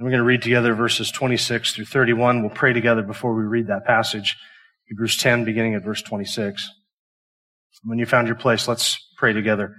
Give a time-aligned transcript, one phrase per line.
[0.00, 2.40] And we're going to read together verses 26 through 31.
[2.40, 4.34] We'll pray together before we read that passage.
[4.88, 6.70] Hebrews 10, beginning at verse 26.
[7.84, 9.74] When you found your place, let's pray together.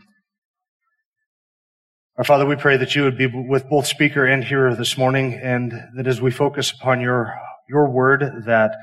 [2.19, 5.33] Our Father, we pray that you would be with both speaker and hearer this morning,
[5.41, 7.33] and that as we focus upon your,
[7.67, 8.75] your word, that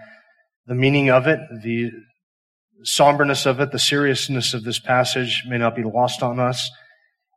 [0.66, 1.92] the meaning of it, the
[2.82, 6.68] somberness of it, the seriousness of this passage may not be lost on us,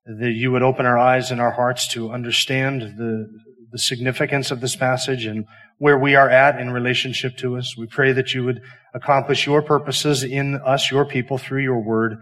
[0.07, 3.27] that you would open our eyes and our hearts to understand the,
[3.71, 5.45] the significance of this passage and
[5.77, 7.75] where we are at in relationship to us.
[7.77, 8.61] We pray that you would
[8.93, 12.17] accomplish your purposes in us, your people, through your word,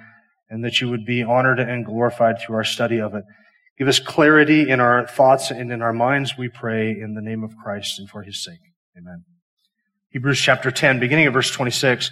[0.50, 3.24] and that you would be honored and glorified through our study of it.
[3.78, 7.44] Give us clarity in our thoughts and in our minds, we pray, in the name
[7.44, 8.60] of Christ and for his sake.
[8.98, 9.24] Amen.
[10.10, 12.12] Hebrews chapter 10, beginning of verse 26.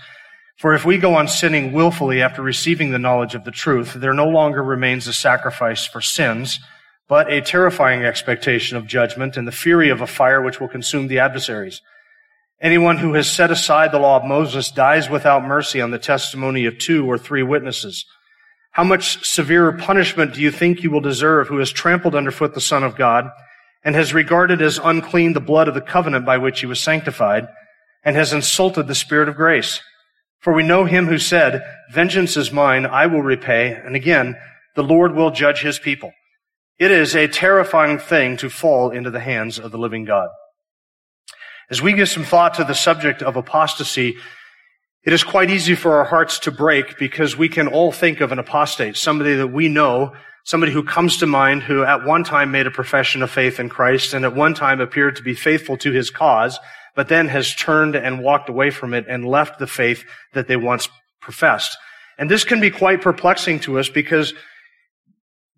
[0.57, 4.13] For if we go on sinning willfully after receiving the knowledge of the truth, there
[4.13, 6.59] no longer remains a sacrifice for sins,
[7.07, 11.07] but a terrifying expectation of judgment and the fury of a fire which will consume
[11.07, 11.81] the adversaries.
[12.59, 16.65] Anyone who has set aside the law of Moses dies without mercy on the testimony
[16.65, 18.05] of two or three witnesses.
[18.71, 22.61] How much severer punishment do you think you will deserve who has trampled underfoot the
[22.61, 23.29] Son of God
[23.83, 27.47] and has regarded as unclean the blood of the covenant by which he was sanctified
[28.03, 29.81] and has insulted the Spirit of grace?
[30.39, 33.71] For we know him who said, vengeance is mine, I will repay.
[33.73, 34.35] And again,
[34.75, 36.11] the Lord will judge his people.
[36.79, 40.29] It is a terrifying thing to fall into the hands of the living God.
[41.69, 44.15] As we give some thought to the subject of apostasy,
[45.03, 48.31] it is quite easy for our hearts to break because we can all think of
[48.31, 52.51] an apostate, somebody that we know, somebody who comes to mind who at one time
[52.51, 55.77] made a profession of faith in Christ and at one time appeared to be faithful
[55.77, 56.59] to his cause
[56.97, 60.57] but then has turned and walked away from it and left the faith that they
[60.57, 60.89] once
[61.21, 61.77] professed.
[62.17, 64.33] And this can be quite perplexing to us because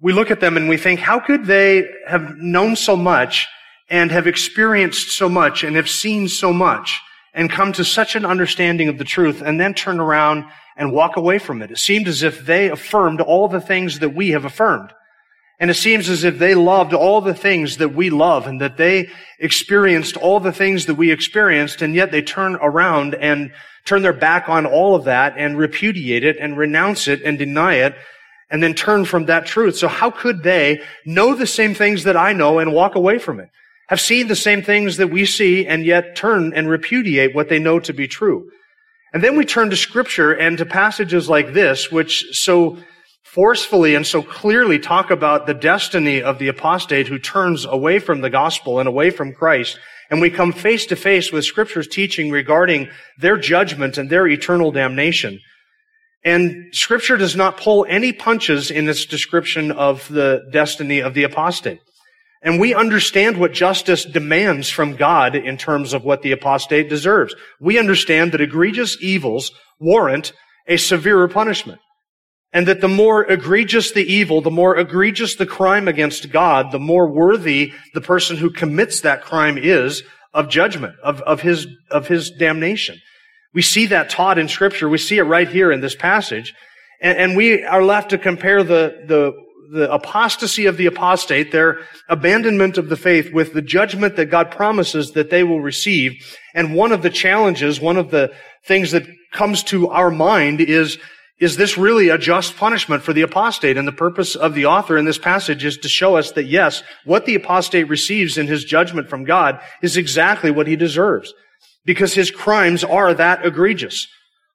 [0.02, 3.48] we look at them and we think, how could they have known so much
[3.90, 7.02] and have experienced so much and have seen so much
[7.34, 10.46] and come to such an understanding of the truth and then turn around
[10.78, 11.72] and walk away from it?
[11.72, 14.92] It seemed as if they affirmed all the things that we have affirmed.
[15.62, 18.78] And it seems as if they loved all the things that we love and that
[18.78, 19.10] they
[19.40, 23.52] experienced all the things that we experienced and yet they turn around and
[23.84, 27.76] turn their back on all of that and repudiate it and renounce it and deny
[27.76, 27.96] it
[28.50, 29.78] and then turn from that truth.
[29.78, 33.40] So how could they know the same things that I know and walk away from
[33.40, 33.50] it?
[33.90, 37.60] Have seen the same things that we see and yet turn and repudiate what they
[37.60, 38.50] know to be true?
[39.14, 42.78] And then we turn to scripture and to passages like this, which so
[43.24, 48.22] forcefully and so clearly talk about the destiny of the apostate who turns away from
[48.22, 49.80] the gospel and away from Christ.
[50.12, 54.72] And we come face to face with scripture's teaching regarding their judgment and their eternal
[54.72, 55.40] damnation.
[56.24, 61.24] And scripture does not pull any punches in its description of the destiny of the
[61.24, 61.80] apostate.
[62.42, 67.36] And we understand what justice demands from God in terms of what the apostate deserves.
[67.60, 70.32] We understand that egregious evils warrant
[70.68, 71.80] a severer punishment.
[72.52, 76.80] And that the more egregious the evil, the more egregious the crime against God, the
[76.80, 80.02] more worthy the person who commits that crime is
[80.34, 83.00] of judgment, of, of his, of his damnation.
[83.54, 84.88] We see that taught in scripture.
[84.88, 86.54] We see it right here in this passage.
[87.02, 89.34] And, and we are left to compare the, the,
[89.72, 94.52] the apostasy of the apostate, their abandonment of the faith with the judgment that God
[94.52, 96.14] promises that they will receive.
[96.54, 98.34] And one of the challenges, one of the
[98.66, 100.98] things that comes to our mind is
[101.40, 103.78] is this really a just punishment for the apostate?
[103.78, 106.84] And the purpose of the author in this passage is to show us that yes,
[107.06, 111.34] what the apostate receives in his judgment from God is exactly what he deserves.
[111.86, 114.08] Because his crimes are that egregious.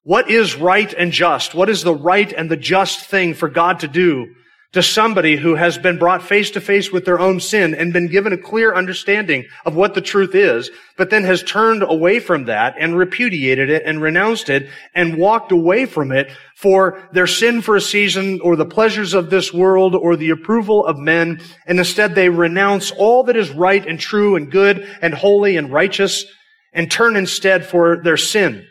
[0.02, 1.54] What is right and just?
[1.54, 4.26] What is the right and the just thing for God to do
[4.74, 8.08] to somebody who has been brought face to face with their own sin and been
[8.08, 10.68] given a clear understanding of what the truth is,
[10.98, 15.52] but then has turned away from that and repudiated it and renounced it and walked
[15.52, 19.94] away from it for their sin for a season or the pleasures of this world
[19.94, 21.40] or the approval of men.
[21.66, 25.72] And instead they renounce all that is right and true and good and holy and
[25.72, 26.24] righteous
[26.74, 28.66] and turn instead for their sin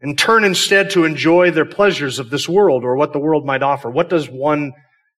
[0.00, 3.62] and turn instead to enjoy their pleasures of this world or what the world might
[3.62, 3.90] offer.
[3.90, 4.72] What does one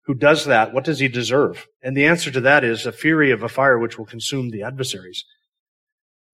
[0.05, 1.67] who does that, what does he deserve?
[1.83, 4.63] And the answer to that is a fury of a fire which will consume the
[4.63, 5.23] adversaries.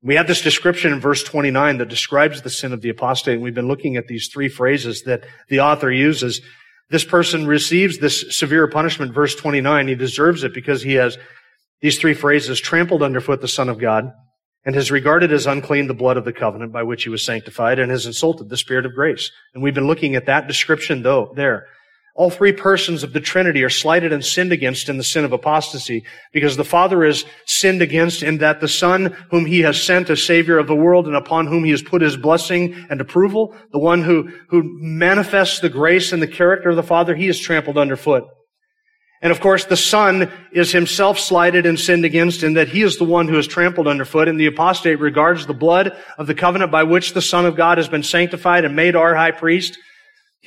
[0.02, 3.44] We have this description in verse 29 that describes the sin of the apostate, and
[3.44, 6.40] we've been looking at these three phrases that the author uses.
[6.90, 9.90] This person receives this severe punishment, verse 29.
[9.90, 11.18] He deserves it because he has
[11.82, 14.12] these three phrases, trampled underfoot the Son of God,
[14.68, 17.80] and has regarded as unclean the blood of the covenant by which he was sanctified,
[17.80, 19.32] and has insulted the Spirit of grace.
[19.54, 21.68] And we've been looking at that description, though, there.
[22.16, 25.32] All three persons of the Trinity are slighted and sinned against in the sin of
[25.32, 26.04] apostasy
[26.34, 30.22] because the Father is sinned against in that the Son whom He has sent as
[30.22, 33.80] Savior of the world and upon whom He has put His blessing and approval, the
[33.80, 37.78] one who, who manifests the grace and the character of the Father, He is trampled
[37.78, 38.26] underfoot.
[39.22, 42.98] And of course, the Son is himself slighted and sinned against in that he is
[42.98, 46.72] the one who is trampled underfoot, and the apostate regards the blood of the covenant
[46.72, 49.78] by which the Son of God has been sanctified and made our high priest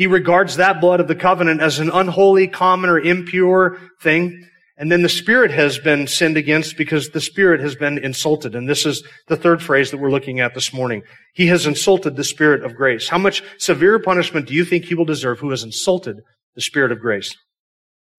[0.00, 4.46] he regards that blood of the covenant as an unholy, common, or impure thing.
[4.78, 8.54] And then the Spirit has been sinned against because the Spirit has been insulted.
[8.54, 11.02] And this is the third phrase that we're looking at this morning.
[11.34, 13.08] He has insulted the Spirit of grace.
[13.08, 16.16] How much severe punishment do you think he will deserve who has insulted
[16.54, 17.36] the Spirit of grace?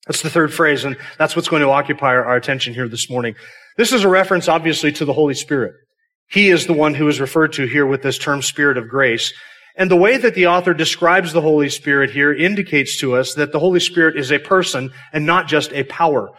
[0.07, 3.35] That's the third phrase, and that's what's going to occupy our attention here this morning.
[3.77, 5.73] This is a reference, obviously, to the Holy Spirit.
[6.29, 9.33] He is the one who is referred to here with this term Spirit of grace.
[9.75, 13.51] And the way that the author describes the Holy Spirit here indicates to us that
[13.51, 16.29] the Holy Spirit is a person and not just a power.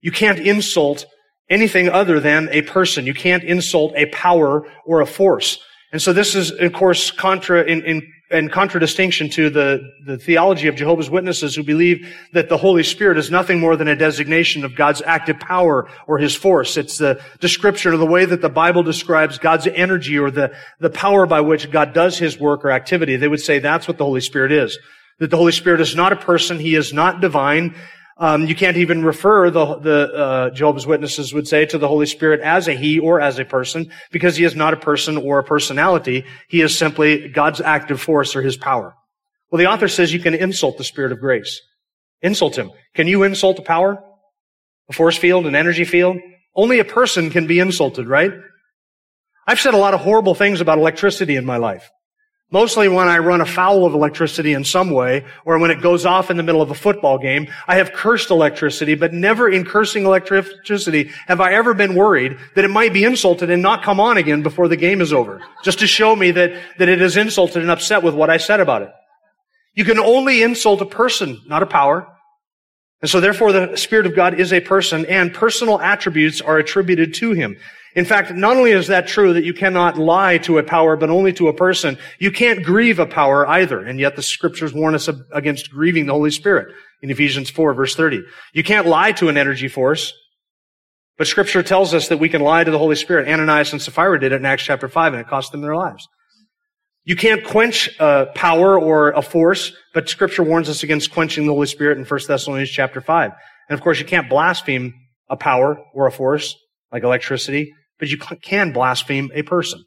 [0.00, 1.06] You can't insult
[1.50, 3.06] anything other than a person.
[3.06, 5.58] You can't insult a power or a force.
[5.92, 10.68] And so this is, of course, contra, in, in in contradistinction to the, the theology
[10.68, 14.64] of Jehovah's Witnesses who believe that the Holy Spirit is nothing more than a designation
[14.64, 16.76] of God's active power or His force.
[16.76, 20.90] It's the description of the way that the Bible describes God's energy or the, the
[20.90, 23.16] power by which God does His work or activity.
[23.16, 24.78] They would say that's what the Holy Spirit is.
[25.20, 26.58] That the Holy Spirit is not a person.
[26.58, 27.74] He is not divine.
[28.20, 32.06] Um, you can't even refer the, the uh, Jehovah's Witnesses would say to the Holy
[32.06, 35.38] Spirit as a he or as a person because he is not a person or
[35.38, 36.24] a personality.
[36.48, 38.96] He is simply God's active force or his power.
[39.50, 41.60] Well, the author says you can insult the Spirit of grace.
[42.20, 42.72] Insult him.
[42.94, 44.02] Can you insult a power?
[44.88, 46.16] A force field, an energy field?
[46.56, 48.32] Only a person can be insulted, right?
[49.46, 51.88] I've said a lot of horrible things about electricity in my life.
[52.50, 56.30] Mostly when I run afoul of electricity in some way, or when it goes off
[56.30, 60.06] in the middle of a football game, I have cursed electricity, but never in cursing
[60.06, 64.16] electricity have I ever been worried that it might be insulted and not come on
[64.16, 65.42] again before the game is over.
[65.62, 68.60] Just to show me that, that it is insulted and upset with what I said
[68.60, 68.90] about it.
[69.74, 72.08] You can only insult a person, not a power.
[73.02, 77.12] And so therefore the Spirit of God is a person and personal attributes are attributed
[77.14, 77.58] to Him.
[77.98, 81.10] In fact, not only is that true that you cannot lie to a power, but
[81.10, 83.84] only to a person, you can't grieve a power either.
[83.84, 86.72] And yet the scriptures warn us against grieving the Holy Spirit
[87.02, 88.22] in Ephesians 4 verse 30.
[88.52, 90.12] You can't lie to an energy force,
[91.16, 93.26] but scripture tells us that we can lie to the Holy Spirit.
[93.26, 96.06] Ananias and Sapphira did it in Acts chapter 5 and it cost them their lives.
[97.02, 101.52] You can't quench a power or a force, but scripture warns us against quenching the
[101.52, 103.32] Holy Spirit in 1 Thessalonians chapter 5.
[103.68, 104.94] And of course you can't blaspheme
[105.28, 106.54] a power or a force
[106.92, 109.84] like electricity but you can blaspheme a person.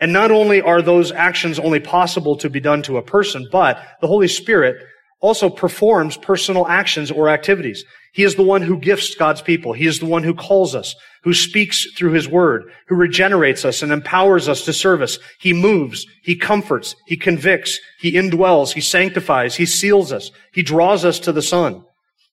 [0.00, 3.82] And not only are those actions only possible to be done to a person, but
[4.00, 4.76] the Holy Spirit
[5.20, 7.84] also performs personal actions or activities.
[8.12, 9.74] He is the one who gifts God's people.
[9.74, 13.82] He is the one who calls us, who speaks through His Word, who regenerates us
[13.82, 15.18] and empowers us to service.
[15.38, 21.04] He moves, He comforts, He convicts, He indwells, He sanctifies, He seals us, He draws
[21.04, 21.84] us to the Son.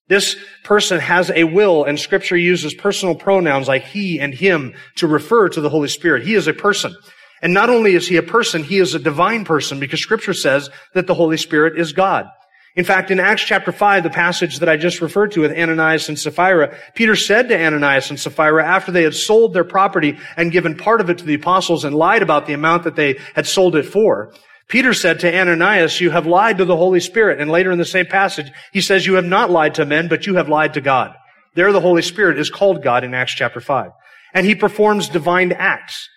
[0.08, 5.06] This person has a will and scripture uses personal pronouns like he and him to
[5.06, 6.24] refer to the Holy Spirit.
[6.24, 6.96] He is a person.
[7.42, 10.70] And not only is he a person, he is a divine person because scripture says
[10.94, 12.26] that the Holy Spirit is God.
[12.74, 16.08] In fact, in Acts chapter 5, the passage that I just referred to with Ananias
[16.08, 20.52] and Sapphira, Peter said to Ananias and Sapphira after they had sold their property and
[20.52, 23.46] given part of it to the apostles and lied about the amount that they had
[23.46, 24.32] sold it for,
[24.68, 27.40] Peter said to Ananias, you have lied to the Holy Spirit.
[27.40, 30.26] And later in the same passage, he says, you have not lied to men, but
[30.26, 31.14] you have lied to God.
[31.54, 33.90] There the Holy Spirit is called God in Acts chapter 5.
[34.34, 36.08] And he performs divine acts.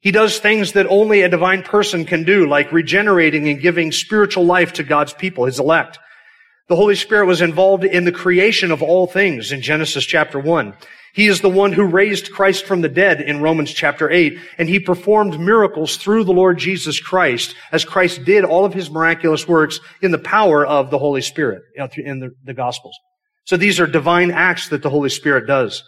[0.00, 4.44] He does things that only a divine person can do, like regenerating and giving spiritual
[4.44, 5.98] life to God's people, his elect.
[6.68, 10.74] The Holy Spirit was involved in the creation of all things in Genesis chapter 1.
[11.14, 14.68] He is the one who raised Christ from the dead in Romans chapter 8, and
[14.68, 19.46] he performed miracles through the Lord Jesus Christ as Christ did all of his miraculous
[19.46, 21.62] works in the power of the Holy Spirit
[21.96, 22.98] in the, the Gospels.
[23.44, 25.82] So these are divine acts that the Holy Spirit does.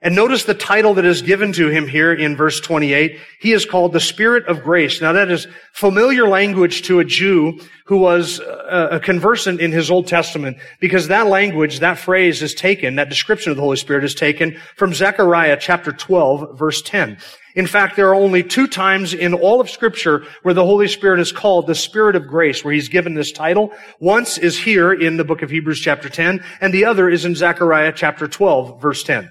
[0.00, 3.18] And notice the title that is given to him here in verse 28.
[3.40, 5.00] He is called the Spirit of Grace.
[5.00, 9.90] Now that is familiar language to a Jew who was uh, a conversant in his
[9.90, 14.04] Old Testament because that language, that phrase is taken, that description of the Holy Spirit
[14.04, 17.18] is taken from Zechariah chapter 12 verse 10.
[17.56, 21.18] In fact, there are only two times in all of scripture where the Holy Spirit
[21.18, 23.72] is called the Spirit of grace, where he's given this title.
[23.98, 27.34] Once is here in the book of Hebrews chapter 10, and the other is in
[27.34, 29.28] Zechariah chapter 12 verse 10.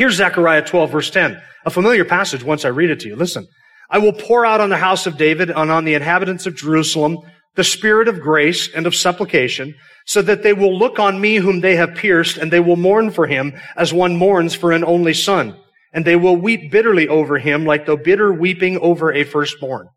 [0.00, 3.16] Here's Zechariah 12 verse 10, a familiar passage once I read it to you.
[3.16, 3.46] Listen.
[3.90, 7.18] I will pour out on the house of David and on the inhabitants of Jerusalem
[7.54, 9.74] the spirit of grace and of supplication,
[10.06, 13.10] so that they will look on me whom they have pierced, and they will mourn
[13.10, 15.54] for him as one mourns for an only son.
[15.92, 19.88] And they will weep bitterly over him like the bitter weeping over a firstborn.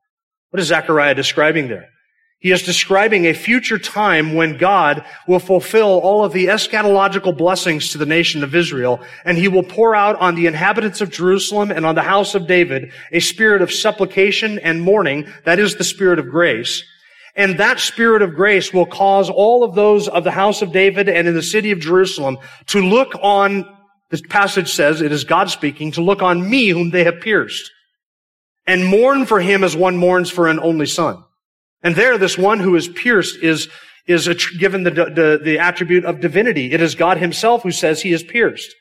[0.49, 1.87] What is Zechariah describing there?
[2.43, 7.91] He is describing a future time when God will fulfill all of the eschatological blessings
[7.91, 11.71] to the nation of Israel, and he will pour out on the inhabitants of Jerusalem
[11.71, 15.85] and on the house of David a spirit of supplication and mourning, that is the
[15.85, 16.83] spirit of grace.
[17.33, 21.07] And that spirit of grace will cause all of those of the house of David
[21.07, 23.65] and in the city of Jerusalem to look on,
[24.09, 27.71] the passage says, it is God speaking, to look on me whom they have pierced
[28.67, 31.23] and mourn for him as one mourns for an only son.
[31.83, 33.69] And there, this one who is pierced is,
[34.07, 36.71] is given the, the, the attribute of divinity.
[36.71, 38.73] It is God himself who says he is pierced.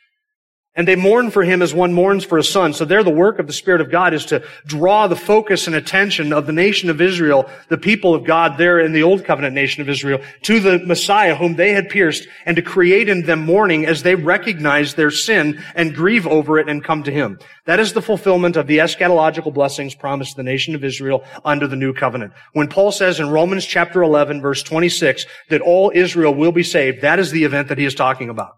[0.74, 2.72] And they mourn for him as one mourns for a son.
[2.72, 5.76] So there the work of the Spirit of God is to draw the focus and
[5.76, 9.54] attention of the nation of Israel, the people of God there in the Old Covenant
[9.54, 13.44] nation of Israel, to the Messiah whom they had pierced and to create in them
[13.44, 17.38] mourning as they recognize their sin and grieve over it and come to him.
[17.66, 21.76] That is the fulfillment of the eschatological blessings promised the nation of Israel under the
[21.76, 22.32] new covenant.
[22.54, 27.02] When Paul says in Romans chapter 11 verse 26 that all Israel will be saved,
[27.02, 28.56] that is the event that he is talking about.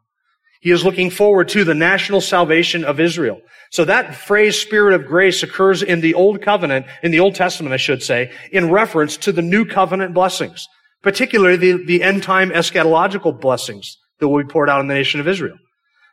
[0.64, 3.42] He is looking forward to the national salvation of Israel.
[3.71, 7.75] So that phrase, spirit of grace, occurs in the Old Covenant, in the Old Testament,
[7.75, 10.66] I should say, in reference to the New Covenant blessings,
[11.02, 15.21] particularly the, the end time eschatological blessings that will be poured out on the nation
[15.21, 15.59] of Israel.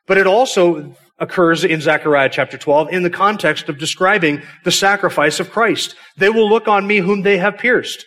[0.05, 5.39] But it also occurs in Zechariah chapter 12 in the context of describing the sacrifice
[5.39, 5.95] of Christ.
[6.17, 8.05] They will look on me whom they have pierced.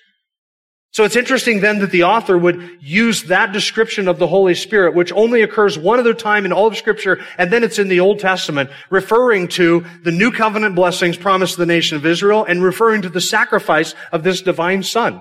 [0.95, 4.95] So it's interesting then that the author would use that description of the Holy Spirit,
[4.95, 7.99] which only occurs one other time in all of scripture, and then it's in the
[7.99, 12.63] Old Testament, referring to the new covenant blessings promised to the nation of Israel and
[12.63, 15.21] referring to the sacrifice of this divine son.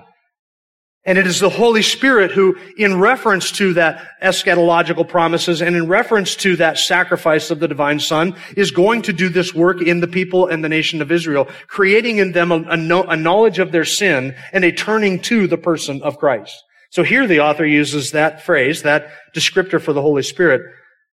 [1.06, 5.86] And it is the Holy Spirit who, in reference to that eschatological promises and in
[5.86, 10.00] reference to that sacrifice of the divine son, is going to do this work in
[10.00, 13.84] the people and the nation of Israel, creating in them a, a, knowledge of their
[13.84, 16.62] sin and a turning to the person of Christ.
[16.88, 20.62] So here the author uses that phrase, that descriptor for the Holy Spirit,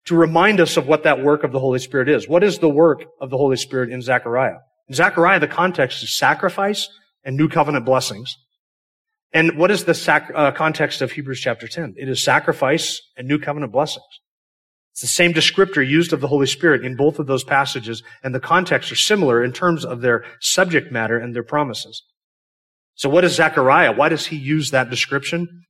[0.05, 2.29] to remind us of what that work of the Holy Spirit is.
[2.29, 4.57] What is the work of the Holy Spirit in Zechariah?
[4.87, 6.87] In Zechariah, the context is sacrifice
[7.25, 8.37] and new covenant blessings.
[9.33, 11.95] And what is the sac- uh, context of Hebrews chapter 10?
[11.97, 14.05] It is sacrifice and new covenant blessings.
[14.91, 18.35] It's the same descriptor used of the Holy Spirit in both of those passages, and
[18.35, 22.03] the context are similar in terms of their subject matter and their promises.
[22.95, 23.93] So what is Zechariah?
[23.93, 25.63] Why does he use that description?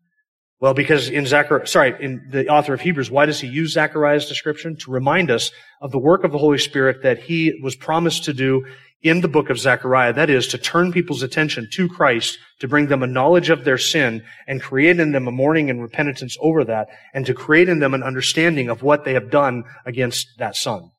[0.60, 4.28] Well, because in Zechariah, sorry, in the author of Hebrews, why does he use Zechariah's
[4.28, 4.76] description?
[4.78, 5.52] To remind us
[5.82, 8.66] of the work of the Holy Spirit that he was promised to do
[9.02, 10.14] in the book of Zechariah.
[10.14, 13.78] That is to turn people's attention to Christ, to bring them a knowledge of their
[13.78, 17.80] sin and create in them a mourning and repentance over that and to create in
[17.80, 20.92] them an understanding of what they have done against that son.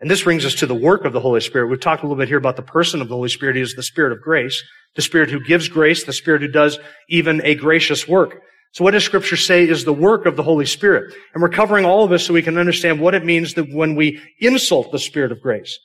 [0.00, 1.68] And this brings us to the work of the Holy Spirit.
[1.68, 3.56] We've talked a little bit here about the person of the Holy Spirit.
[3.56, 4.62] He is the Spirit of grace,
[4.96, 8.40] the Spirit who gives grace, the Spirit who does even a gracious work.
[8.72, 11.12] So what does scripture say is the work of the Holy Spirit?
[11.34, 13.94] And we're covering all of this so we can understand what it means that when
[13.96, 15.78] we insult the Spirit of grace.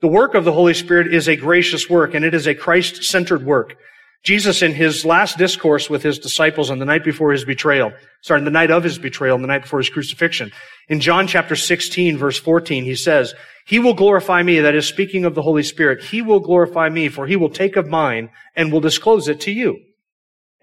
[0.00, 3.44] The work of the Holy Spirit is a gracious work and it is a Christ-centered
[3.44, 3.76] work.
[4.22, 8.42] Jesus in his last discourse with his disciples on the night before his betrayal, sorry,
[8.42, 10.50] the night of his betrayal, and the night before his crucifixion,
[10.88, 13.34] in John chapter 16 verse 14, he says,
[13.64, 17.08] He will glorify me, that is speaking of the Holy Spirit, He will glorify me,
[17.08, 19.78] for He will take of mine and will disclose it to you.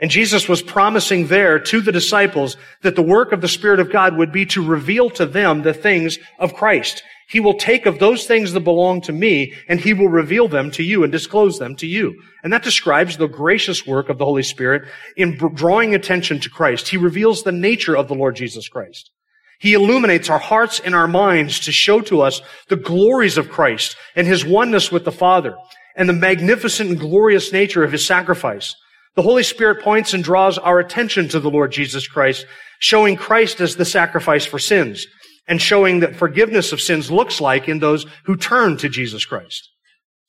[0.03, 3.89] And Jesus was promising there to the disciples that the work of the Spirit of
[3.89, 7.03] God would be to reveal to them the things of Christ.
[7.29, 10.71] He will take of those things that belong to me and he will reveal them
[10.71, 12.21] to you and disclose them to you.
[12.43, 16.89] And that describes the gracious work of the Holy Spirit in drawing attention to Christ.
[16.89, 19.09] He reveals the nature of the Lord Jesus Christ.
[19.57, 23.95] He illuminates our hearts and our minds to show to us the glories of Christ
[24.17, 25.55] and his oneness with the Father
[25.95, 28.75] and the magnificent and glorious nature of his sacrifice.
[29.15, 32.45] The Holy Spirit points and draws our attention to the Lord Jesus Christ,
[32.79, 35.05] showing Christ as the sacrifice for sins
[35.47, 39.69] and showing that forgiveness of sins looks like in those who turn to Jesus Christ.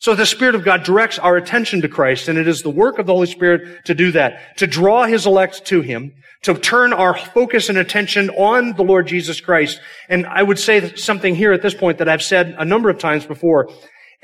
[0.00, 2.98] So the Spirit of God directs our attention to Christ, and it is the work
[2.98, 6.12] of the Holy Spirit to do that, to draw His elect to Him,
[6.42, 9.80] to turn our focus and attention on the Lord Jesus Christ.
[10.10, 12.98] And I would say something here at this point that I've said a number of
[12.98, 13.70] times before.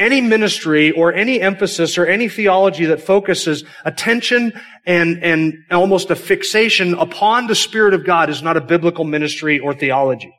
[0.00, 4.52] Any ministry or any emphasis or any theology that focuses attention
[4.87, 9.61] and, and almost a fixation upon the Spirit of God is not a biblical ministry
[9.61, 10.35] or theology.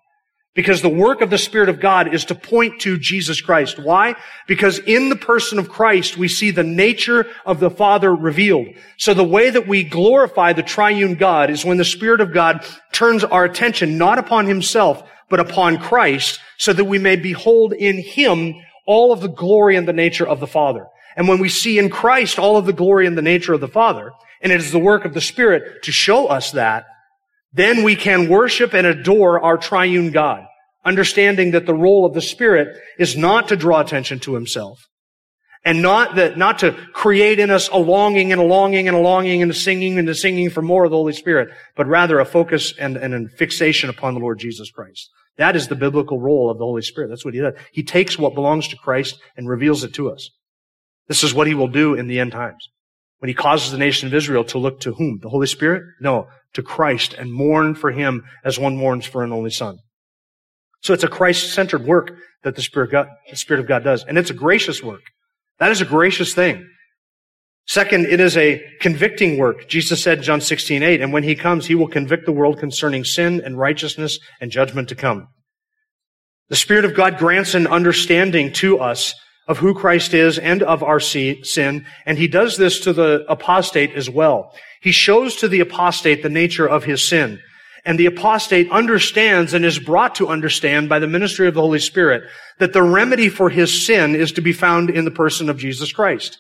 [0.54, 3.80] Because the work of the Spirit of God is to point to Jesus Christ.
[3.80, 4.16] Why?
[4.48, 8.68] Because in the person of Christ, we see the nature of the Father revealed.
[8.98, 12.66] So the way that we glorify the triune God is when the Spirit of God
[12.92, 18.00] turns our attention not upon Himself, but upon Christ, so that we may behold in
[18.00, 20.88] Him all of the glory and the nature of the Father.
[21.16, 23.68] And when we see in Christ all of the glory and the nature of the
[23.68, 24.12] Father,
[24.42, 26.86] and it is the work of the Spirit to show us that,
[27.54, 30.46] then we can worship and adore our triune God,
[30.86, 34.88] understanding that the role of the Spirit is not to draw attention to himself,
[35.66, 39.02] and not that, not to create in us a longing and a longing and a
[39.02, 42.20] longing and a singing and a singing for more of the Holy Spirit, but rather
[42.20, 45.10] a focus and, and a fixation upon the Lord Jesus Christ.
[45.38, 47.08] That is the biblical role of the Holy Spirit.
[47.08, 47.54] That's what he does.
[47.72, 50.30] He takes what belongs to Christ and reveals it to us.
[51.08, 52.70] This is what he will do in the end times.
[53.20, 55.20] When he causes the nation of Israel to look to whom?
[55.22, 55.84] The Holy Spirit?
[56.00, 59.78] No, to Christ and mourn for him as one mourns for an only son.
[60.82, 64.04] So it's a Christ-centered work that the Spirit, God, the Spirit of God does.
[64.04, 65.02] And it's a gracious work.
[65.60, 66.68] That is a gracious thing.
[67.68, 69.68] Second, it is a convicting work.
[69.70, 72.60] Jesus said, in John 16, 8, and when he comes, he will convict the world
[72.60, 75.28] concerning sin and righteousness and judgment to come.
[76.50, 79.14] The Spirit of God grants an understanding to us
[79.48, 83.94] of who Christ is and of our sin, and he does this to the apostate
[83.94, 84.54] as well.
[84.82, 87.40] He shows to the apostate the nature of his sin.
[87.84, 91.80] And the apostate understands and is brought to understand by the ministry of the Holy
[91.80, 92.24] Spirit
[92.60, 95.92] that the remedy for his sin is to be found in the person of Jesus
[95.92, 96.38] Christ.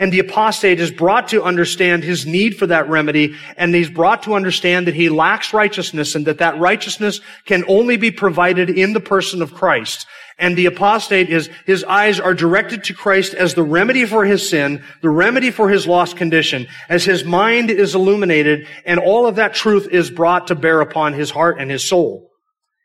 [0.00, 4.22] And the apostate is brought to understand his need for that remedy, and he's brought
[4.22, 8.94] to understand that he lacks righteousness and that that righteousness can only be provided in
[8.94, 10.06] the person of Christ.
[10.38, 14.48] And the apostate is, his eyes are directed to Christ as the remedy for his
[14.48, 19.36] sin, the remedy for his lost condition, as his mind is illuminated, and all of
[19.36, 22.30] that truth is brought to bear upon his heart and his soul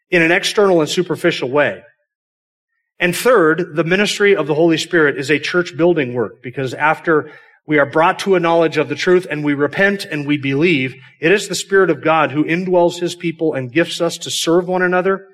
[0.10, 1.82] in an external and superficial way.
[3.00, 7.32] And third, the ministry of the Holy Spirit is a church building work because after
[7.68, 10.96] we are brought to a knowledge of the truth and we repent and we believe,
[11.20, 14.68] it is the Spirit of God who indwells his people and gifts us to serve
[14.68, 15.28] one another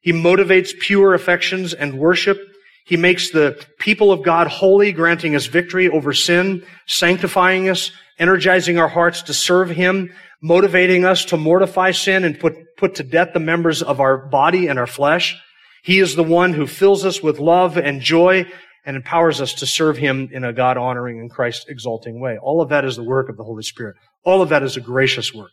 [0.00, 2.40] he motivates pure affections and worship.
[2.86, 8.78] He makes the people of God holy, granting us victory over sin, sanctifying us, energizing
[8.78, 13.30] our hearts to serve Him, motivating us to mortify sin and put, put to death
[13.34, 15.38] the members of our body and our flesh.
[15.82, 18.46] He is the one who fills us with love and joy
[18.84, 22.38] and empowers us to serve Him in a God honoring and Christ exalting way.
[22.38, 23.96] All of that is the work of the Holy Spirit.
[24.24, 25.52] All of that is a gracious work.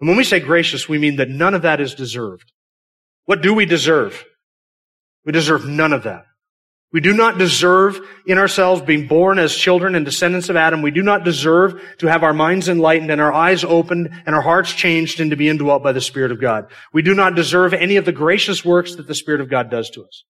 [0.00, 2.52] And when we say gracious, we mean that none of that is deserved.
[3.26, 4.24] What do we deserve?
[5.24, 6.24] We deserve none of that.
[6.94, 10.80] We do not deserve in ourselves being born as children and descendants of Adam.
[10.80, 14.40] We do not deserve to have our minds enlightened and our eyes opened and our
[14.40, 16.66] hearts changed and to be indwelt by the Spirit of God.
[16.92, 19.90] We do not deserve any of the gracious works that the Spirit of God does
[19.90, 20.22] to us.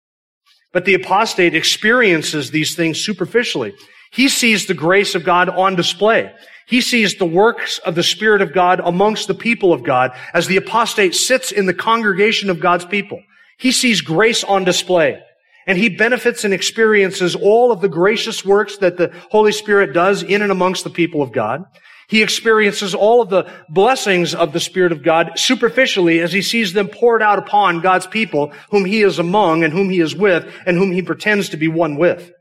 [0.73, 3.75] But the apostate experiences these things superficially.
[4.11, 6.33] He sees the grace of God on display.
[6.67, 10.47] He sees the works of the Spirit of God amongst the people of God as
[10.47, 13.21] the apostate sits in the congregation of God's people.
[13.59, 15.21] He sees grace on display.
[15.67, 20.23] And he benefits and experiences all of the gracious works that the Holy Spirit does
[20.23, 21.65] in and amongst the people of God.
[22.07, 26.75] He experiences all of the blessings of the Spirit of God superficially as he sees
[26.75, 30.47] them poured out upon God's people whom he is among and whom he is with
[30.67, 32.34] and whom he pretends to be one with.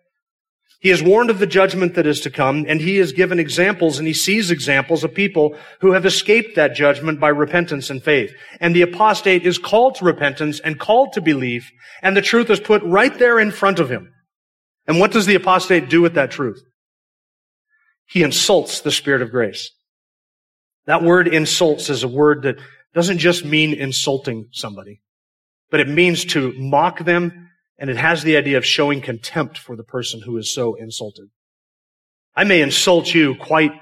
[0.83, 3.97] He is warned of the judgment that is to come, and he is given examples,
[3.97, 8.33] and he sees examples of people who have escaped that judgment by repentance and faith.
[8.59, 12.59] And the apostate is called to repentance and called to belief, and the truth is
[12.59, 14.11] put right there in front of him.
[14.85, 16.61] And what does the apostate do with that truth?
[18.05, 19.71] He insults the Spirit of grace.
[20.85, 22.57] That word insults is a word that
[22.93, 25.01] doesn't just mean insulting somebody,
[25.71, 27.51] but it means to mock them
[27.83, 31.27] and it has the idea of showing contempt for the person who is so insulted.
[32.33, 33.73] I may insult you quite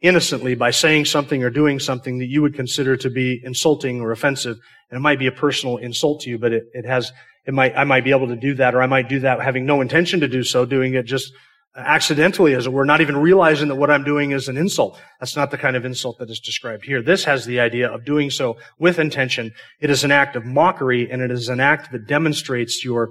[0.00, 4.12] innocently by saying something or doing something that you would consider to be insulting or
[4.12, 4.56] offensive.
[4.88, 7.12] And it might be a personal insult to you, but it, it has,
[7.44, 9.66] it might, I might be able to do that or I might do that having
[9.66, 11.30] no intention to do so, doing it just
[11.76, 14.98] accidentally, as it were, not even realizing that what I'm doing is an insult.
[15.20, 17.02] That's not the kind of insult that is described here.
[17.02, 19.52] This has the idea of doing so with intention.
[19.80, 23.10] It is an act of mockery, and it is an act that demonstrates your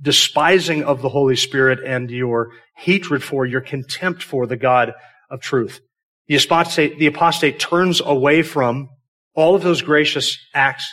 [0.00, 4.92] despising of the Holy Spirit and your hatred for, your contempt for the God
[5.30, 5.80] of truth.
[6.26, 8.88] The apostate, the apostate turns away from
[9.34, 10.92] all of those gracious acts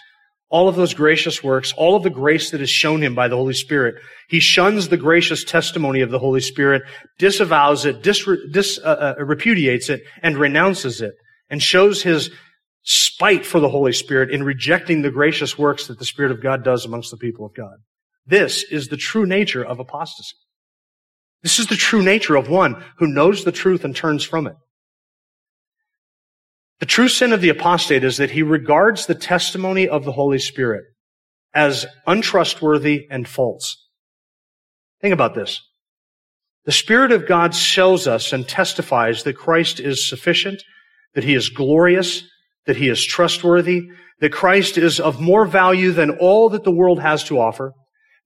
[0.52, 3.38] all of those gracious works, all of the grace that is shown him by the
[3.38, 3.96] Holy Spirit.
[4.28, 6.84] He shuns the gracious testimony of the Holy Spirit,
[7.18, 11.14] disavows it, dis, dis, uh, uh, repudiates it, and renounces it,
[11.50, 12.32] and shows his
[12.84, 16.66] spite for the Holy Spirit in rejecting the gracious works that the Spirit of God
[16.66, 17.78] does amongst the people of God.
[18.32, 20.38] This is the true nature of apostasy.
[21.44, 24.56] This is the true nature of one who knows the truth and turns from it.
[26.80, 30.40] The true sin of the apostate is that he regards the testimony of the Holy
[30.40, 30.86] Spirit
[31.54, 33.86] as untrustworthy and false.
[35.02, 35.60] Think about this.
[36.64, 40.64] The Spirit of God shows us and testifies that Christ is sufficient,
[41.16, 42.24] that he is glorious,
[42.66, 43.90] that he is trustworthy,
[44.22, 47.74] that Christ is of more value than all that the world has to offer,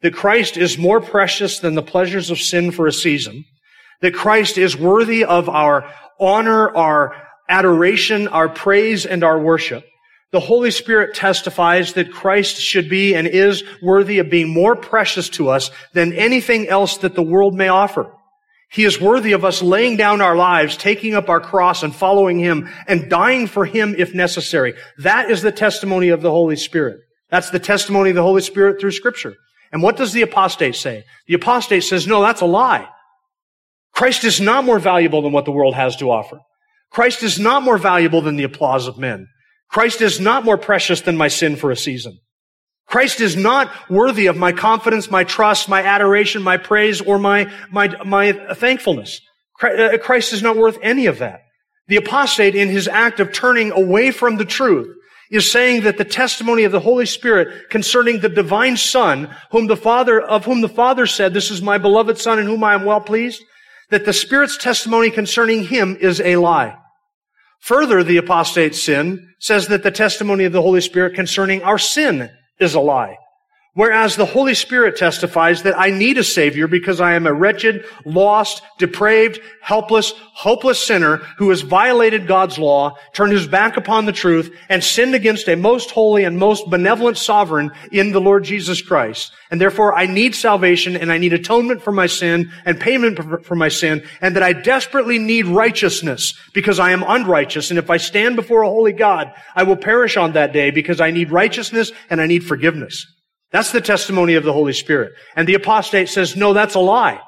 [0.01, 3.45] that Christ is more precious than the pleasures of sin for a season,
[4.01, 7.15] that Christ is worthy of our honor, our
[7.49, 9.85] adoration, our praise, and our worship.
[10.31, 15.29] The Holy Spirit testifies that Christ should be and is worthy of being more precious
[15.29, 18.11] to us than anything else that the world may offer.
[18.69, 22.39] He is worthy of us laying down our lives, taking up our cross and following
[22.39, 24.73] Him and dying for Him if necessary.
[24.97, 26.99] That is the testimony of the Holy Spirit.
[27.29, 29.35] That's the testimony of the Holy Spirit through Scripture.
[29.71, 31.03] And what does the apostate say?
[31.27, 32.87] The apostate says, no, that's a lie.
[33.93, 36.39] Christ is not more valuable than what the world has to offer.
[36.91, 39.27] Christ is not more valuable than the applause of men.
[39.69, 42.19] Christ is not more precious than my sin for a season.
[42.87, 47.51] Christ is not worthy of my confidence, my trust, my adoration, my praise, or my,
[47.71, 49.21] my, my thankfulness.
[49.61, 51.41] Uh, Christ is not worth any of that.
[51.87, 54.95] The apostate in his act of turning away from the truth
[55.31, 59.77] is saying that the testimony of the Holy Spirit concerning the divine Son, whom the
[59.77, 62.85] Father, of whom the Father said, this is my beloved Son in whom I am
[62.85, 63.43] well pleased,
[63.89, 66.77] that the Spirit's testimony concerning him is a lie.
[67.61, 72.29] Further, the apostate sin says that the testimony of the Holy Spirit concerning our sin
[72.59, 73.17] is a lie.
[73.75, 77.83] Whereas the Holy Spirit testifies that I need a Savior because I am a wretched,
[78.05, 84.13] lost, depraved, helpless, hopeless sinner who has violated God's law, turned his back upon the
[84.13, 88.81] truth, and sinned against a most holy and most benevolent sovereign in the Lord Jesus
[88.81, 89.33] Christ.
[89.51, 93.55] And therefore I need salvation and I need atonement for my sin and payment for
[93.55, 97.71] my sin, and that I desperately need righteousness because I am unrighteous.
[97.71, 101.01] And if I stand before a holy God, I will perish on that day because
[101.01, 103.07] I need righteousness and I need forgiveness.
[103.55, 105.13] That's the testimony of the Holy Spirit.
[105.33, 107.21] And the apostate says, no, that's a lie.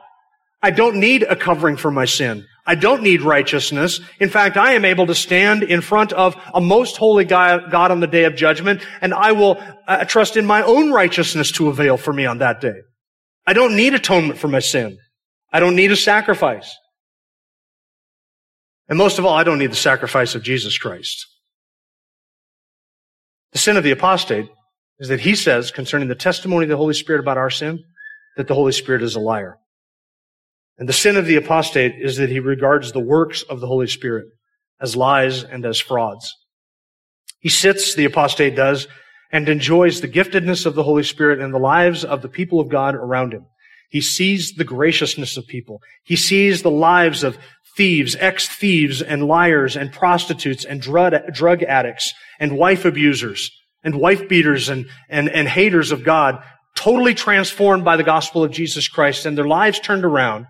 [0.62, 2.46] I don't need a covering for my sin.
[2.66, 4.02] I don't need righteousness.
[4.20, 8.02] In fact, I am able to stand in front of a most holy God on
[8.02, 11.96] the day of judgment, and I will uh, trust in my own righteousness to avail
[11.96, 12.82] for me on that day.
[13.46, 14.98] I don't need atonement for my sin.
[15.54, 16.76] I don't need a sacrifice.
[18.90, 21.26] And most of all, I don't need the sacrifice of Jesus Christ.
[23.54, 24.50] The sin of the apostate
[25.00, 27.84] is that he says concerning the testimony of the Holy Spirit about our sin,
[28.36, 29.58] that the Holy Spirit is a liar.
[30.78, 33.88] And the sin of the apostate is that he regards the works of the Holy
[33.88, 34.28] Spirit
[34.80, 36.36] as lies and as frauds.
[37.40, 38.88] He sits, the apostate does,
[39.32, 42.70] and enjoys the giftedness of the Holy Spirit in the lives of the people of
[42.70, 43.46] God around him.
[43.90, 45.82] He sees the graciousness of people.
[46.04, 47.38] He sees the lives of
[47.76, 53.52] thieves, ex-thieves and liars and prostitutes and drug, drug addicts and wife abusers
[53.88, 56.44] and wife beaters and, and, and haters of God
[56.76, 60.46] totally transformed by the gospel of Jesus Christ and their lives turned around.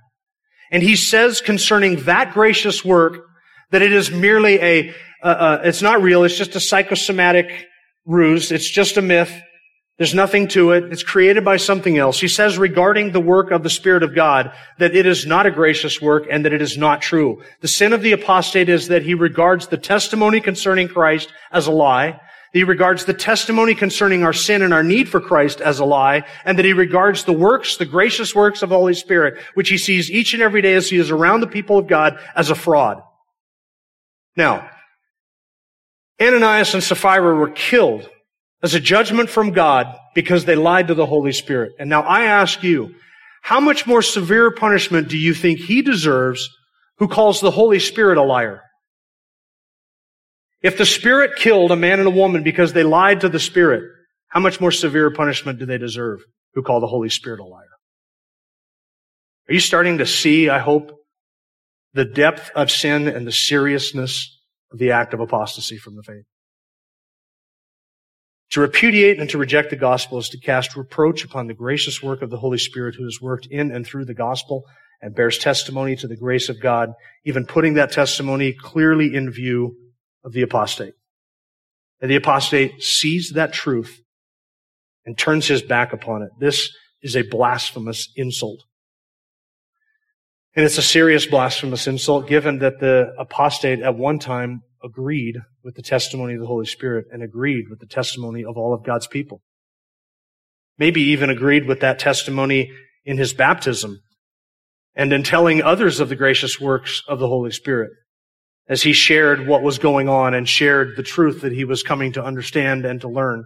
[0.72, 3.28] And he says concerning that gracious work
[3.70, 4.90] that it is merely a,
[5.22, 7.68] uh, uh, it's not real, it's just a psychosomatic
[8.08, 9.32] ruse, it's just a myth,
[9.98, 12.20] there's nothing to it, it's created by something else.
[12.20, 15.52] He says regarding the work of the Spirit of God that it is not a
[15.52, 17.44] gracious work and that it is not true.
[17.62, 21.72] The sin of the apostate is that he regards the testimony concerning Christ as a
[21.72, 22.20] lie,
[22.54, 26.24] he regards the testimony concerning our sin and our need for Christ as a lie,
[26.46, 29.78] and that he regards the works, the gracious works of the Holy Spirit, which he
[29.78, 32.56] sees each and every day as he is around the people of God, as a
[32.56, 33.02] fraud.
[34.36, 34.70] Now,
[36.22, 38.10] Ananias and Sapphira were killed
[38.64, 41.74] as a judgment from God because they lied to the Holy Spirit.
[41.80, 42.96] And now I ask you,
[43.44, 46.50] how much more severe punishment do you think he deserves
[46.98, 48.64] who calls the Holy Spirit a liar?
[50.62, 53.84] If the Spirit killed a man and a woman because they lied to the Spirit,
[54.30, 56.20] how much more severe punishment do they deserve
[56.54, 57.64] who call the Holy Spirit a liar?
[59.50, 60.92] Are you starting to see, I hope,
[61.94, 64.38] the depth of sin and the seriousness
[64.72, 66.26] of the act of apostasy from the faith.
[68.52, 72.22] To repudiate and to reject the gospel is to cast reproach upon the gracious work
[72.22, 74.64] of the Holy Spirit who has worked in and through the gospel
[75.02, 76.94] and bears testimony to the grace of God,
[77.26, 79.76] even putting that testimony clearly in view
[80.28, 80.94] of the apostate.
[82.02, 84.02] And the apostate sees that truth
[85.06, 86.30] and turns his back upon it.
[86.38, 86.70] This
[87.02, 88.66] is a blasphemous insult.
[90.54, 95.76] And it's a serious blasphemous insult given that the apostate at one time agreed with
[95.76, 99.08] the testimony of the Holy Spirit and agreed with the testimony of all of God's
[99.08, 99.42] people.
[100.78, 102.72] Maybe even agreed with that testimony
[103.06, 104.02] in his baptism
[104.94, 107.92] and in telling others of the gracious works of the Holy Spirit
[108.70, 112.12] as he shared what was going on and shared the truth that he was coming
[112.14, 113.46] to understand and to learn.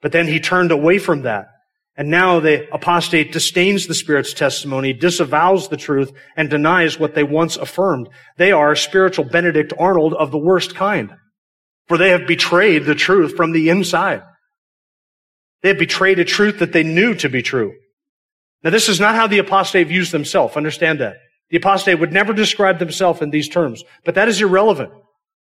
[0.00, 1.48] But then he turned away from that.
[1.96, 7.24] And now the apostate disdains the Spirit's testimony, disavows the truth, and denies what they
[7.24, 8.08] once affirmed.
[8.36, 11.12] They are spiritual Benedict Arnold of the worst kind.
[11.88, 14.22] For they have betrayed the truth from the inside.
[15.62, 17.72] They have betrayed a truth that they knew to be true.
[18.62, 20.56] Now this is not how the apostate views themselves.
[20.56, 21.16] Understand that.
[21.50, 24.92] The apostate would never describe themselves in these terms, but that is irrelevant.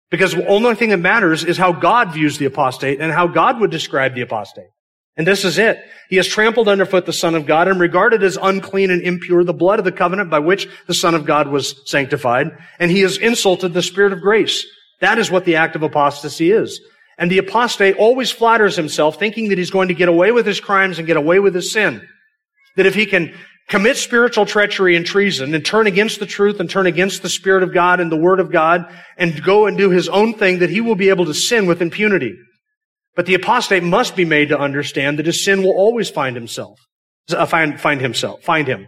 [0.09, 3.59] Because the only thing that matters is how God views the apostate and how God
[3.59, 4.69] would describe the apostate.
[5.17, 5.79] And this is it.
[6.09, 9.53] He has trampled underfoot the Son of God and regarded as unclean and impure the
[9.53, 12.51] blood of the covenant by which the Son of God was sanctified.
[12.79, 14.65] And he has insulted the Spirit of grace.
[15.01, 16.79] That is what the act of apostasy is.
[17.17, 20.59] And the apostate always flatters himself thinking that he's going to get away with his
[20.59, 22.07] crimes and get away with his sin.
[22.75, 23.33] That if he can
[23.67, 27.63] commit spiritual treachery and treason and turn against the truth and turn against the Spirit
[27.63, 28.85] of God and the Word of God
[29.17, 31.81] and go and do his own thing, that he will be able to sin with
[31.81, 32.33] impunity.
[33.15, 36.79] But the apostate must be made to understand that his sin will always find himself,
[37.29, 38.87] uh, find, find himself, find him.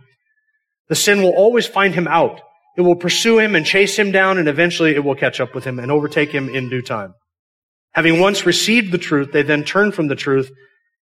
[0.87, 2.41] The sin will always find him out.
[2.77, 5.65] It will pursue him and chase him down and eventually it will catch up with
[5.65, 7.13] him and overtake him in due time.
[7.93, 10.49] Having once received the truth, they then turn from the truth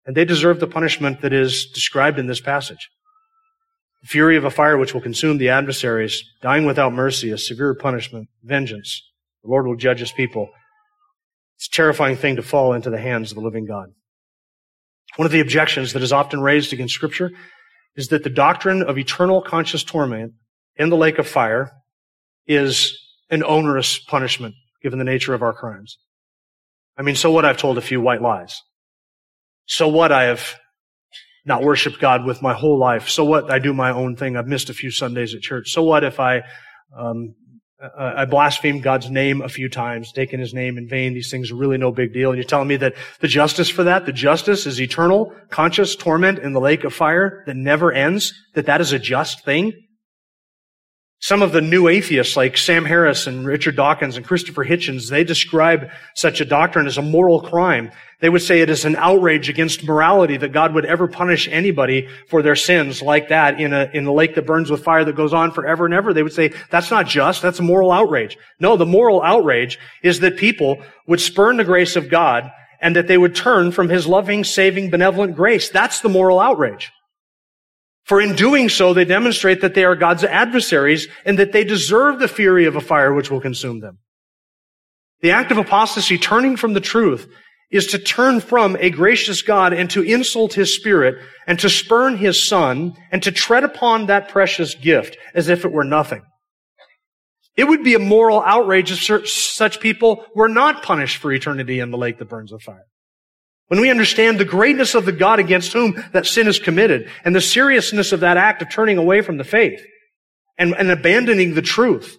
[0.04, 2.88] and they deserve the punishment that is described in this passage.
[4.04, 8.28] Fury of a fire which will consume the adversaries, dying without mercy, a severe punishment,
[8.42, 9.02] vengeance.
[9.44, 10.50] The Lord will judge his people.
[11.56, 13.90] It's a terrifying thing to fall into the hands of the living God.
[15.16, 17.30] One of the objections that is often raised against Scripture
[17.94, 20.32] is that the doctrine of eternal conscious torment
[20.76, 21.70] in the lake of fire
[22.46, 22.98] is
[23.30, 25.98] an onerous punishment given the nature of our crimes.
[26.96, 28.60] I mean, so what I've told a few white lies.
[29.66, 30.56] So what I have
[31.44, 33.08] not worshiped God with my whole life.
[33.08, 34.36] So what I do my own thing.
[34.36, 35.72] I've missed a few Sundays at church.
[35.72, 36.42] So what if I
[36.96, 37.34] um,
[37.82, 41.14] uh, I blasphemed God's name a few times, taken his name in vain.
[41.14, 42.30] These things are really no big deal.
[42.30, 46.38] And you're telling me that the justice for that, the justice is eternal, conscious torment
[46.38, 49.72] in the lake of fire that never ends, that that is a just thing?
[51.22, 55.22] Some of the new atheists like Sam Harris and Richard Dawkins and Christopher Hitchens, they
[55.22, 57.92] describe such a doctrine as a moral crime.
[58.18, 62.08] They would say it is an outrage against morality that God would ever punish anybody
[62.26, 65.14] for their sins like that in a, in a lake that burns with fire that
[65.14, 66.12] goes on forever and ever.
[66.12, 68.36] They would say that's not just, that's a moral outrage.
[68.58, 73.06] No, the moral outrage is that people would spurn the grace of God and that
[73.06, 75.68] they would turn from his loving, saving, benevolent grace.
[75.68, 76.90] That's the moral outrage.
[78.04, 82.18] For in doing so, they demonstrate that they are God's adversaries and that they deserve
[82.18, 83.98] the fury of a fire which will consume them.
[85.20, 87.28] The act of apostasy, turning from the truth,
[87.70, 91.14] is to turn from a gracious God and to insult his spirit
[91.46, 95.72] and to spurn his son and to tread upon that precious gift as if it
[95.72, 96.22] were nothing.
[97.56, 101.90] It would be a moral outrage if such people were not punished for eternity in
[101.90, 102.84] the lake that burns with fire.
[103.72, 107.34] When we understand the greatness of the God against whom that sin is committed and
[107.34, 109.82] the seriousness of that act of turning away from the faith
[110.58, 112.18] and, and abandoning the truth,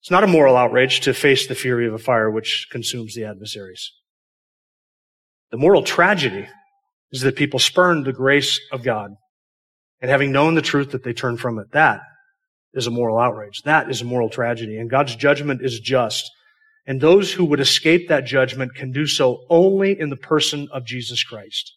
[0.00, 3.24] it's not a moral outrage to face the fury of a fire which consumes the
[3.24, 3.90] adversaries.
[5.50, 6.46] The moral tragedy
[7.10, 9.16] is that people spurn the grace of God
[10.00, 11.72] and having known the truth that they turn from it.
[11.72, 12.02] That
[12.72, 13.62] is a moral outrage.
[13.64, 14.78] That is a moral tragedy.
[14.78, 16.30] And God's judgment is just
[16.90, 20.84] and those who would escape that judgment can do so only in the person of
[20.84, 21.76] Jesus Christ.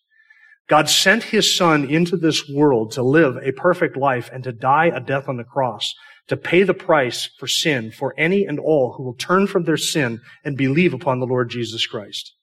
[0.67, 4.87] God sent his son into this world to live a perfect life and to die
[4.87, 5.93] a death on the cross,
[6.29, 9.77] to pay the price for sin for any and all who will turn from their
[9.77, 12.33] sin and believe upon the Lord Jesus Christ.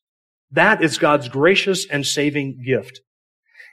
[0.52, 3.00] That is God's gracious and saving gift.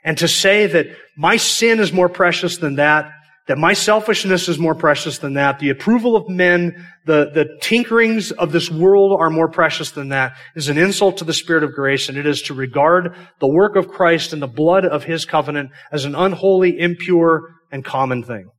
[0.02, 3.12] And to say that my sin is more precious than that
[3.48, 5.58] that my selfishness is more precious than that.
[5.58, 10.36] The approval of men, the, the tinkerings of this world are more precious than that
[10.54, 13.74] is an insult to the Spirit of grace, and it is to regard the work
[13.74, 18.50] of Christ and the blood of His covenant as an unholy, impure, and common thing.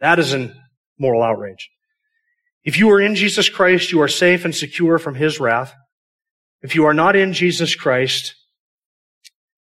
[0.00, 0.52] That is an
[0.98, 1.70] moral outrage.
[2.64, 5.72] If you are in Jesus Christ, you are safe and secure from his wrath.
[6.60, 8.34] If you are not in Jesus Christ,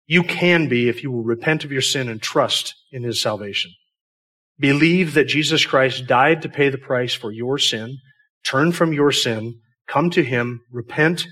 [0.06, 3.70] you can be if you will repent of your sin and trust in his salvation.
[4.58, 7.98] Believe that Jesus Christ died to pay the price for your sin,
[8.44, 11.26] turn from your sin, come to him, repent,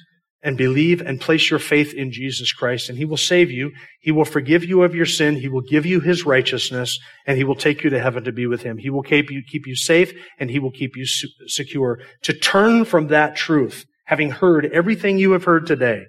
[0.44, 3.72] and believe and place your faith in Jesus Christ, and He will save you.
[4.00, 5.36] He will forgive you of your sin.
[5.36, 8.46] He will give you His righteousness, and He will take you to heaven to be
[8.46, 8.76] with Him.
[8.76, 11.98] He will keep you, keep you safe, and He will keep you secure.
[12.24, 16.04] To turn from that truth, having heard everything you have heard today,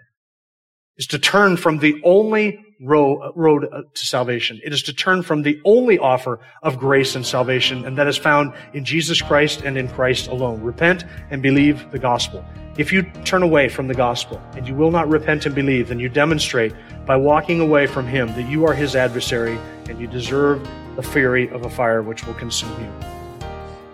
[0.97, 4.59] is to turn from the only road uh, to salvation.
[4.63, 8.17] It is to turn from the only offer of grace and salvation, and that is
[8.17, 10.61] found in Jesus Christ and in Christ alone.
[10.61, 12.43] Repent and believe the gospel.
[12.77, 15.99] If you turn away from the gospel and you will not repent and believe, then
[15.99, 16.73] you demonstrate
[17.05, 19.57] by walking away from him that you are his adversary
[19.87, 22.91] and you deserve the fury of a fire which will consume you.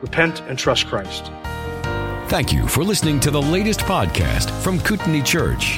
[0.01, 1.31] Repent and trust Christ.
[2.27, 5.77] Thank you for listening to the latest podcast from Kootenai Church.